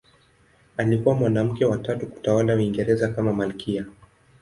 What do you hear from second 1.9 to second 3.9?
kutawala Uingereza kama malkia.